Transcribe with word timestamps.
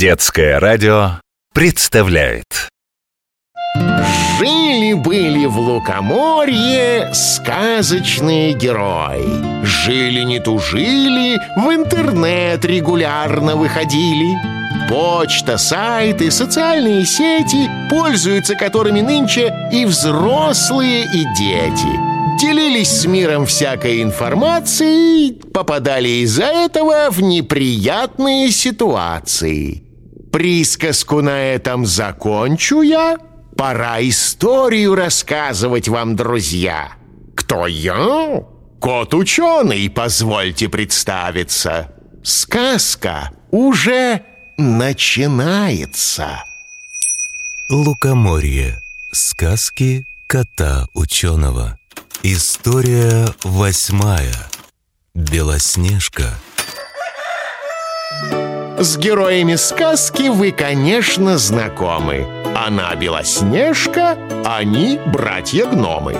Детское 0.00 0.58
радио 0.58 1.20
представляет. 1.52 2.70
Жили-были 4.38 5.44
в 5.44 5.58
Лукоморье 5.58 7.10
сказочные 7.12 8.54
герои. 8.54 9.62
Жили 9.62 10.22
не 10.22 10.40
тужили, 10.40 11.36
в 11.54 11.70
интернет 11.70 12.64
регулярно 12.64 13.56
выходили. 13.56 14.38
Почта, 14.88 15.58
сайты, 15.58 16.30
социальные 16.30 17.04
сети, 17.04 17.68
пользуются 17.90 18.54
которыми 18.54 19.02
нынче 19.02 19.54
и 19.70 19.84
взрослые, 19.84 21.04
и 21.04 21.26
дети. 21.36 22.40
Делились 22.40 23.02
с 23.02 23.04
миром 23.04 23.44
всякой 23.44 24.02
информацией, 24.02 25.42
попадали 25.52 26.08
из-за 26.24 26.46
этого 26.46 27.10
в 27.10 27.20
неприятные 27.20 28.50
ситуации. 28.50 29.89
Присказку 30.32 31.22
на 31.22 31.54
этом 31.54 31.86
закончу 31.86 32.82
я. 32.82 33.18
Пора 33.56 34.00
историю 34.00 34.94
рассказывать 34.94 35.88
вам, 35.88 36.16
друзья. 36.16 36.92
Кто 37.36 37.66
я? 37.66 38.42
Кот-ученый, 38.80 39.90
позвольте 39.90 40.68
представиться. 40.68 41.92
Сказка 42.22 43.30
уже 43.50 44.22
начинается. 44.56 46.44
Лукоморье. 47.68 48.80
Сказки 49.12 50.06
кота-ученого. 50.26 51.78
История 52.22 53.26
восьмая. 53.42 54.48
Белоснежка. 55.14 56.38
С 58.82 58.96
героями 58.96 59.56
сказки 59.56 60.28
вы, 60.30 60.52
конечно, 60.52 61.36
знакомы. 61.36 62.26
Она 62.56 62.94
Белоснежка, 62.94 64.16
они 64.42 64.98
братья-гномы. 65.04 66.14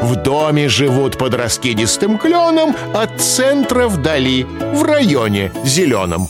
В 0.00 0.14
доме 0.14 0.68
живут 0.68 1.18
под 1.18 1.34
раскидистым 1.34 2.16
кленом 2.16 2.76
от 2.94 3.20
центра 3.20 3.88
вдали, 3.88 4.44
в 4.44 4.84
районе 4.84 5.50
зеленом. 5.64 6.28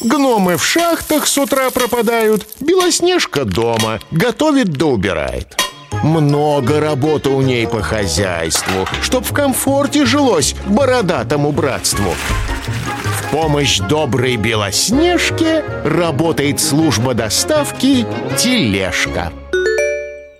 Гномы 0.00 0.56
в 0.56 0.66
шахтах 0.66 1.28
с 1.28 1.38
утра 1.38 1.70
пропадают, 1.70 2.48
Белоснежка 2.58 3.44
дома, 3.44 4.00
готовит 4.10 4.72
да 4.72 4.86
убирает. 4.86 5.56
Много 6.02 6.80
работы 6.80 7.30
у 7.30 7.42
ней 7.42 7.68
по 7.68 7.80
хозяйству, 7.80 8.88
чтоб 9.02 9.24
в 9.24 9.32
комфорте 9.32 10.04
жилось 10.04 10.56
бородатому 10.66 11.52
братству. 11.52 12.12
В 13.26 13.30
помощь 13.30 13.78
доброй 13.80 14.36
Белоснежке 14.36 15.64
работает 15.84 16.60
служба 16.60 17.12
доставки 17.12 18.06
«Тележка». 18.38 19.32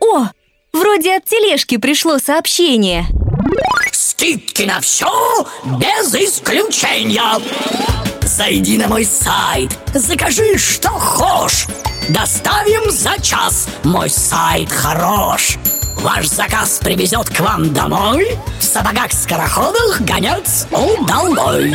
О, 0.01 0.27
вроде 0.73 1.17
от 1.17 1.25
тележки 1.25 1.79
пришло 1.79 2.19
сообщение. 2.19 3.07
Скидки 3.91 4.62
на 4.62 4.81
все 4.81 5.09
без 5.64 6.14
исключения. 6.14 7.41
Зайди 8.23 8.79
на 8.79 8.87
мой 8.87 9.05
сайт, 9.05 9.77
закажи 9.92 10.57
что 10.57 10.91
хочешь. 10.91 11.67
Доставим 12.09 12.91
за 12.91 13.20
час, 13.20 13.69
мой 13.83 14.09
сайт 14.09 14.70
хорош. 14.70 15.59
Ваш 15.97 16.29
заказ 16.29 16.79
привезет 16.81 17.31
к 17.31 17.41
вам 17.41 17.73
домой. 17.75 18.39
В 18.61 18.62
сапогах-скороходах 18.62 20.03
гонец 20.03 20.69
удалой 20.70 21.75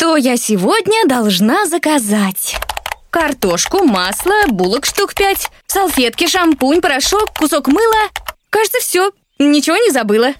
Что 0.00 0.16
я 0.16 0.38
сегодня 0.38 1.04
должна 1.06 1.66
заказать? 1.66 2.56
Картошку, 3.10 3.84
масло, 3.84 4.32
булок 4.46 4.86
штук 4.86 5.12
пять 5.12 5.50
Салфетки, 5.66 6.26
шампунь, 6.26 6.80
порошок, 6.80 7.34
кусок 7.38 7.68
мыла 7.68 8.08
Кажется, 8.48 8.78
все, 8.80 9.10
ничего 9.38 9.76
не 9.76 9.90
забыла 9.90 10.32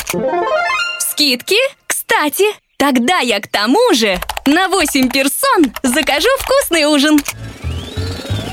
Скидки? 0.98 1.58
Кстати, 1.86 2.44
тогда 2.78 3.18
я 3.18 3.38
к 3.38 3.48
тому 3.48 3.92
же 3.92 4.18
на 4.46 4.68
8 4.68 5.10
персон 5.10 5.74
закажу 5.82 6.30
вкусный 6.38 6.86
ужин 6.86 7.20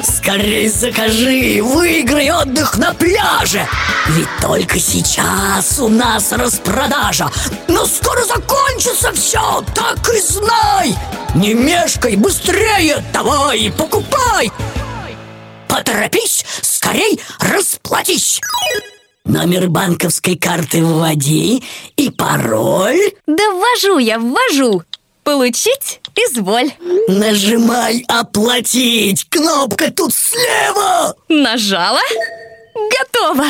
Скорей 0.03 0.69
закажи, 0.69 1.62
выиграй 1.62 2.30
отдых 2.31 2.78
на 2.78 2.94
пляже. 2.94 3.68
Ведь 4.08 4.28
только 4.41 4.80
сейчас 4.80 5.80
у 5.80 5.90
нас 5.90 6.31
распродажа. 6.31 7.30
Но 7.68 7.85
скоро 7.85 8.24
закончится 8.24 9.12
все, 9.13 9.63
так 9.74 9.97
и 10.13 10.19
знай. 10.22 10.96
Не 11.36 11.53
мешкай, 11.53 12.16
быстрее 12.16 13.03
давай, 13.12 13.72
покупай. 13.75 14.52
Поторопись, 15.68 16.46
скорей 16.62 17.19
расплатись. 17.40 18.40
Номер 19.25 19.68
банковской 19.68 20.38
карты 20.38 20.84
вводи 20.84 21.63
и 21.97 22.09
пароль. 22.09 23.12
Да 23.25 23.44
ввожу 23.52 23.97
я, 23.97 24.19
ввожу. 24.19 24.84
Получить 25.24 26.00
изволь. 26.17 26.72
Нажимай 27.07 28.03
«Оплатить» 28.07 29.28
Кнопка 29.29 29.91
тут 29.91 30.13
слева. 30.13 31.16
Нажала? 31.29 32.01
Готово. 32.75 33.45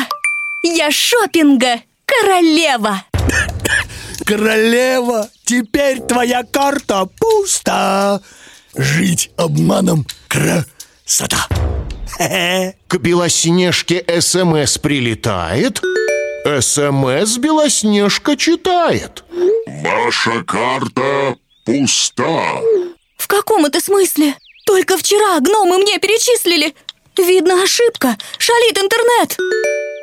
Я 0.62 0.90
шопинга 0.90 1.80
королева. 2.04 3.04
Королева, 4.24 5.28
теперь 5.44 6.00
твоя 6.00 6.42
карта 6.44 7.08
пуста. 7.18 8.20
Жить 8.74 9.30
обманом 9.36 10.06
красота. 10.28 11.48
К 12.18 12.96
Белоснежке 12.98 14.04
СМС 14.20 14.78
прилетает. 14.78 15.80
СМС 16.60 17.38
Белоснежка 17.38 18.36
читает. 18.36 19.24
Ваша 19.66 20.42
карта 20.44 21.36
пуста. 21.68 22.62
В 23.18 23.26
каком 23.26 23.66
это 23.66 23.80
смысле? 23.80 24.34
Только 24.64 24.96
вчера 24.96 25.38
гномы 25.40 25.78
мне 25.78 25.98
перечислили. 25.98 26.74
Видно 27.18 27.62
ошибка, 27.62 28.16
шалит 28.38 28.78
интернет. 28.78 29.36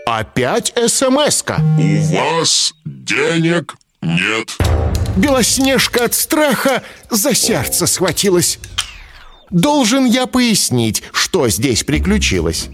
Опять 0.05 0.73
СМС-ка 0.75 1.59
У 1.79 2.15
вас 2.15 2.73
денег 2.85 3.75
нет. 4.01 4.55
Белоснежка 5.15 6.05
от 6.05 6.13
страха 6.13 6.83
за 7.09 7.33
сердце 7.33 7.87
схватилась. 7.87 8.59
Должен 9.49 10.05
я 10.05 10.27
пояснить, 10.27 11.03
что 11.13 11.47
здесь 11.49 11.83
приключилось. 11.83 12.67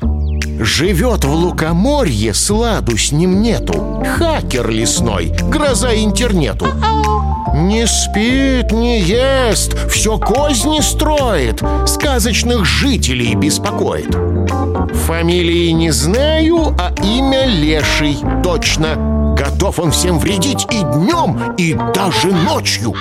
Живет 0.59 1.23
в 1.23 1.31
Лукоморье, 1.31 2.33
сладу 2.33 2.97
с 2.97 3.11
ним 3.11 3.41
нету. 3.41 4.03
Хакер 4.17 4.69
лесной, 4.69 5.27
гроза 5.27 5.93
интернету 5.95 6.67
Не 7.53 7.85
спит, 7.85 8.71
не 8.71 9.01
ест, 9.01 9.75
все 9.89 10.17
козни 10.17 10.79
строит 10.79 11.61
Сказочных 11.85 12.65
жителей 12.65 13.35
беспокоит 13.35 14.15
Фамилии 15.05 15.71
не 15.71 15.91
знаю, 15.91 16.75
а 16.79 16.93
имя 17.03 17.45
Леший 17.45 18.17
точно 18.43 19.35
Готов 19.37 19.79
он 19.79 19.91
всем 19.91 20.17
вредить 20.17 20.65
и 20.71 20.79
днем, 20.81 21.55
и 21.57 21.73
даже 21.93 22.27
ночью 22.31 22.95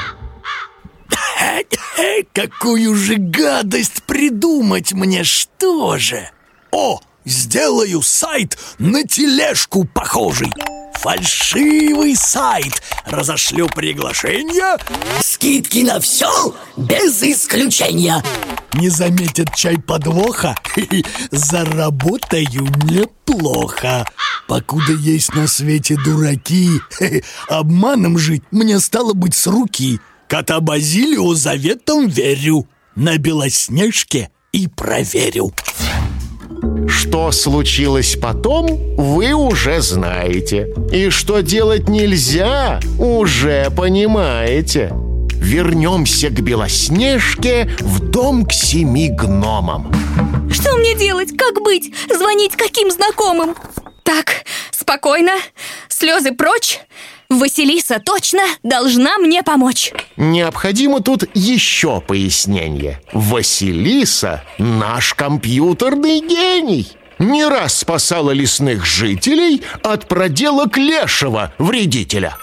Какую 2.33 2.95
же 2.97 3.17
гадость 3.17 4.03
придумать 4.05 4.93
мне, 4.93 5.25
что 5.25 5.97
же? 5.99 6.29
О, 6.73 7.01
сделаю 7.25 8.03
сайт 8.03 8.59
на 8.79 9.05
тележку 9.05 9.85
похожий. 9.85 10.53
Фальшивый 10.95 12.15
сайт. 12.17 12.83
Разошлю 13.07 13.69
приглашение. 13.69 14.77
Скидки 15.23 15.79
на 15.79 16.01
все 16.01 16.55
без 16.77 17.23
исключения 17.23 18.23
Не 18.75 18.89
заметят 18.89 19.55
чай 19.55 19.79
подвоха. 19.79 20.57
Заработаю 21.31 22.65
неплохо. 22.85 24.07
Покуда 24.47 24.93
есть 24.93 25.35
на 25.35 25.47
свете 25.47 25.97
дураки, 26.05 26.81
обманом 27.49 28.19
жить 28.19 28.43
мне 28.51 28.81
стало 28.81 29.13
быть 29.13 29.35
с 29.35 29.47
руки. 29.47 30.01
Кота 30.29 30.61
Базилио 30.61 31.35
заветом 31.35 32.09
верю. 32.09 32.69
На 32.97 33.17
Белоснежке 33.17 34.31
и 34.53 34.67
проверю. 34.67 35.53
Что 36.91 37.31
случилось 37.31 38.17
потом, 38.21 38.67
вы 38.97 39.33
уже 39.33 39.81
знаете 39.81 40.75
И 40.91 41.09
что 41.11 41.41
делать 41.41 41.89
нельзя, 41.89 42.81
уже 42.99 43.71
понимаете 43.77 44.93
Вернемся 45.35 46.31
к 46.31 46.41
Белоснежке 46.41 47.71
в 47.79 48.01
дом 48.11 48.45
к 48.45 48.53
семи 48.53 49.09
гномам 49.09 49.93
Что 50.53 50.77
мне 50.77 50.97
делать? 50.97 51.31
Как 51.37 51.63
быть? 51.63 51.95
Звонить 52.13 52.57
каким 52.57 52.91
знакомым? 52.91 53.55
Так, 54.11 54.45
спокойно, 54.73 55.31
слезы 55.89 56.33
прочь. 56.33 56.81
Василиса 57.29 58.01
точно 58.05 58.43
должна 58.65 59.19
мне 59.19 59.45
помочь. 59.45 59.93
Необходимо 60.17 60.99
тут 61.01 61.23
еще 61.33 62.01
пояснение. 62.01 63.01
Василиса– 63.13 64.43
наш 64.59 65.15
компьютерный 65.15 66.19
гений. 66.19 66.89
Не 67.21 67.47
раз 67.47 67.79
спасала 67.79 68.33
лесных 68.33 68.85
жителей 68.85 69.63
от 69.85 70.09
проделок 70.09 70.77
лешего 70.77 71.55
вредителя. 71.59 72.37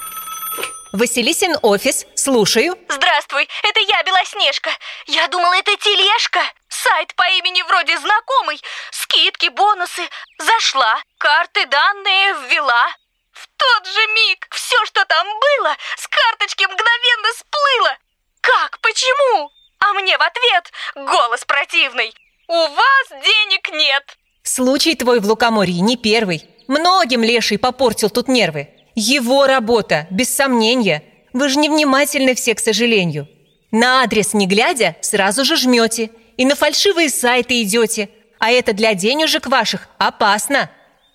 Василисин 0.94 1.58
офис, 1.64 2.06
слушаю. 2.16 2.76
Здравствуй, 2.88 3.44
это 3.62 3.82
я, 3.82 4.04
Белоснежка. 4.04 4.70
Я 5.08 5.28
думала, 5.28 5.54
это 5.54 5.72
тележка. 5.84 6.40
Сайт 6.88 7.14
по 7.16 7.24
имени 7.38 7.62
вроде 7.64 7.98
знакомый. 7.98 8.62
Скидки, 8.92 9.50
бонусы. 9.50 10.04
Зашла, 10.40 11.02
карты, 11.18 11.66
данные 11.66 12.34
ввела. 12.48 12.88
В 13.34 13.48
тот 13.58 13.88
же 13.88 14.08
миг 14.16 14.48
все, 14.52 14.78
что 14.86 15.04
там 15.06 15.28
было, 15.28 15.76
с 15.98 16.08
карточки 16.08 16.64
мгновенно 16.64 17.30
сплыло. 17.38 17.98
Как? 18.42 18.80
Почему? 18.82 19.52
А 19.80 19.94
мне 19.94 20.18
в 20.18 20.22
ответ 20.22 20.72
голос 20.96 21.44
противный. 21.46 22.14
У 22.48 22.54
вас 22.54 23.10
денег 23.10 23.70
нет. 23.74 24.18
Случай 24.44 24.96
твой 24.96 25.20
в 25.20 25.26
Лукоморье 25.26 25.82
не 25.82 25.98
первый. 25.98 26.46
Многим 26.68 27.22
леший 27.22 27.60
попортил 27.60 28.10
тут 28.10 28.28
нервы. 28.28 28.70
Его 28.96 29.46
работа, 29.46 30.08
без 30.10 30.34
сомнения. 30.34 31.04
Вы 31.34 31.50
же 31.50 31.60
невнимательны 31.60 32.34
все, 32.34 32.56
к 32.56 32.60
сожалению. 32.60 33.28
На 33.72 34.04
адрес 34.04 34.34
не 34.34 34.48
глядя, 34.48 34.96
сразу 35.02 35.44
же 35.44 35.58
жмете. 35.58 36.12
И 36.38 36.46
на 36.46 36.56
фальшивые 36.56 37.10
сайты 37.10 37.62
идете. 37.64 38.10
А 38.40 38.52
это 38.52 38.74
для 38.74 38.94
денежек 38.94 39.48
ваших 39.48 39.90
опасно. 39.98 40.70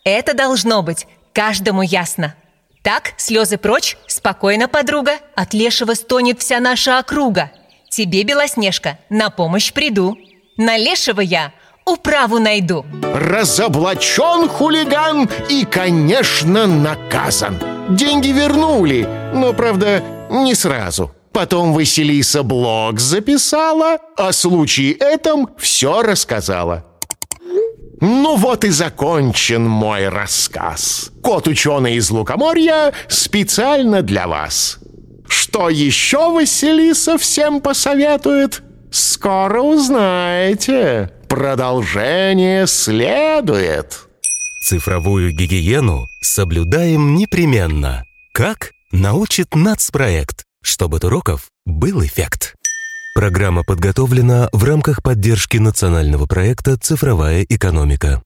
Это 0.05 0.35
должно 0.35 0.83
быть 0.83 1.07
каждому 1.33 1.83
ясно. 1.83 2.35
Так, 2.83 3.13
слезы 3.17 3.59
прочь, 3.59 3.97
спокойно, 4.09 4.69
подруга. 4.69 5.19
От 5.37 5.55
лешего 5.55 5.95
стонет 5.95 6.41
вся 6.41 6.59
наша 6.59 6.99
округа. 6.99 7.53
Тебе, 7.89 8.25
Белоснежка, 8.25 8.99
на 9.09 9.31
помощь 9.31 9.73
приду. 9.73 10.19
На 10.57 10.77
лешего 10.77 11.21
я 11.21 11.53
управу 11.85 12.39
найду. 12.41 12.85
Разоблачен 13.15 14.49
хулиган 14.49 15.29
и, 15.49 15.65
конечно, 15.65 16.67
наказан. 16.67 17.59
Деньги 17.91 18.29
вернули, 18.29 19.09
но, 19.33 19.53
правда, 19.53 20.03
не 20.31 20.55
сразу. 20.55 21.15
Потом 21.33 21.73
Василиса 21.73 22.43
блог 22.43 23.01
записала, 23.01 23.99
о 24.17 24.33
случае 24.33 24.93
этом 24.93 25.49
все 25.59 26.03
рассказала. 26.03 26.85
Ну 28.01 28.37
вот 28.37 28.65
и 28.65 28.71
закончен 28.71 29.65
мой 29.65 30.09
рассказ. 30.09 31.13
Кот-ученый 31.23 31.95
из 31.95 32.11
Лукоморья 32.11 32.93
специально 33.09 34.03
для 34.03 34.27
вас. 34.27 34.79
Что 35.29 35.71
еще 35.71 36.31
Василиса 36.31 37.17
всем 37.17 37.61
посоветует? 37.61 38.63
Скоро 38.91 39.63
узнаете. 39.63 41.13
Продолжение 41.29 42.67
следует. 42.67 44.09
Цифровую 44.63 45.33
гигиену 45.33 46.07
соблюдаем 46.21 47.15
непременно. 47.15 48.05
Как? 48.35 48.73
Научит 48.91 49.55
нацпроект, 49.55 50.45
чтобы 50.63 50.97
от 50.97 51.05
уроков 51.05 51.51
был 51.65 52.05
эффект. 52.05 52.57
Программа 53.15 53.63
подготовлена 53.63 54.49
в 54.53 54.65
рамках 54.65 55.03
поддержки 55.03 55.59
национального 55.59 56.27
проекта 56.27 56.77
«Цифровая 56.77 57.43
экономика». 57.43 58.21